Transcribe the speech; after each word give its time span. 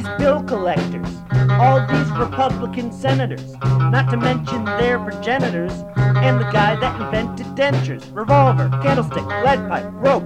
these 0.00 0.18
bill 0.18 0.42
collectors, 0.44 1.08
all 1.50 1.86
these 1.86 2.10
Republican 2.12 2.90
senators, 2.90 3.54
not 3.92 4.08
to 4.10 4.16
mention 4.16 4.64
their 4.64 4.98
progenitors, 4.98 5.72
and 5.96 6.40
the 6.40 6.50
guy 6.50 6.74
that 6.76 6.98
invented 7.00 7.46
dentures, 7.48 8.04
revolver, 8.14 8.70
candlestick, 8.82 9.26
lead 9.26 9.68
pipe, 9.68 9.84
rope. 9.92 10.24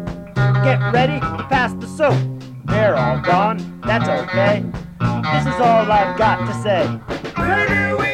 Get 0.62 0.78
ready 0.92 1.18
to 1.18 1.46
pass 1.48 1.72
the 1.74 1.88
soap. 1.88 2.14
They're 2.66 2.94
all 2.94 3.18
gone, 3.20 3.80
that's 3.84 4.08
okay. 4.08 4.64
This 5.32 5.54
is 5.54 5.60
all 5.60 5.90
I've 5.90 6.16
got 6.16 6.46
to 6.46 6.54
say. 6.62 8.13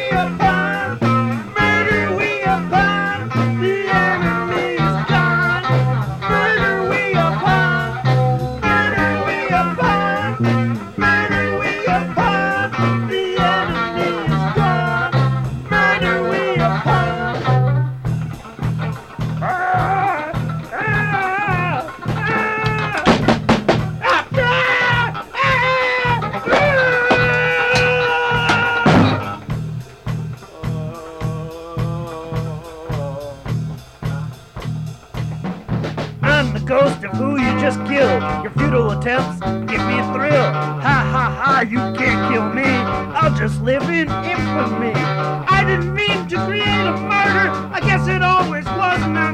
I'm 36.41 36.53
the 36.53 36.59
ghost 36.59 37.03
of 37.03 37.11
who 37.11 37.39
you 37.39 37.51
just 37.61 37.77
killed. 37.85 38.19
Your 38.41 38.51
futile 38.53 38.89
attempts 38.97 39.39
give 39.69 39.79
me 39.85 39.99
a 39.99 40.05
thrill. 40.11 40.49
Ha 40.81 40.97
ha 41.13 41.29
ha, 41.29 41.61
you 41.61 41.77
can't 41.77 42.33
kill 42.33 42.49
me. 42.49 42.65
I'll 42.65 43.37
just 43.37 43.61
live 43.61 43.83
in 43.83 44.09
infamy. 44.09 44.91
I 44.97 45.63
didn't 45.63 45.93
mean 45.93 46.27
to 46.29 46.43
create 46.47 46.65
a 46.65 46.97
murder. 46.97 47.53
I 47.71 47.79
guess 47.81 48.07
it 48.07 48.23
always 48.23 48.65
was 48.65 48.99
a 49.03 49.30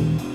Bye. 0.00 0.29